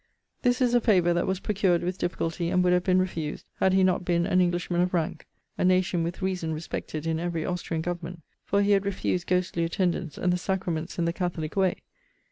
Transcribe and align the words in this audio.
This 0.41 0.61
is 0.61 0.73
a 0.73 0.81
favour 0.81 1.13
that 1.13 1.27
was 1.27 1.39
procured 1.39 1.83
with 1.83 1.99
difficulty; 1.99 2.49
and 2.49 2.63
would 2.63 2.73
have 2.73 2.83
been 2.83 2.97
refused, 2.97 3.45
had 3.59 3.71
he 3.71 3.83
not 3.83 4.03
been 4.03 4.25
an 4.25 4.41
Englishman 4.41 4.81
of 4.81 4.95
rank: 4.95 5.27
a 5.59 5.63
nation 5.63 6.01
with 6.01 6.23
reason 6.23 6.55
respected 6.55 7.05
in 7.05 7.19
every 7.19 7.45
Austrian 7.45 7.81
government 7.83 8.23
for 8.43 8.63
he 8.63 8.71
had 8.71 8.83
refused 8.83 9.27
ghostly 9.27 9.63
attendance, 9.63 10.17
and 10.17 10.33
the 10.33 10.37
sacraments 10.37 10.97
in 10.97 11.05
the 11.05 11.13
Catholic 11.13 11.55
way. 11.55 11.83